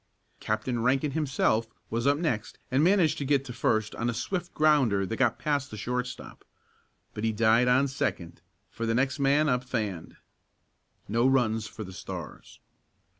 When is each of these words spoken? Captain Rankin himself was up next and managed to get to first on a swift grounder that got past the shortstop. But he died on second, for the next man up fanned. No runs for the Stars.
Captain 0.39 0.81
Rankin 0.81 1.11
himself 1.11 1.67
was 1.91 2.07
up 2.07 2.17
next 2.17 2.57
and 2.71 2.83
managed 2.83 3.19
to 3.19 3.23
get 3.23 3.45
to 3.45 3.53
first 3.53 3.93
on 3.93 4.09
a 4.09 4.15
swift 4.15 4.51
grounder 4.51 5.05
that 5.05 5.15
got 5.15 5.37
past 5.37 5.69
the 5.69 5.77
shortstop. 5.77 6.43
But 7.13 7.23
he 7.23 7.31
died 7.31 7.67
on 7.67 7.87
second, 7.87 8.41
for 8.71 8.87
the 8.87 8.95
next 8.95 9.19
man 9.19 9.47
up 9.47 9.63
fanned. 9.63 10.17
No 11.07 11.27
runs 11.27 11.67
for 11.67 11.83
the 11.83 11.93
Stars. 11.93 12.59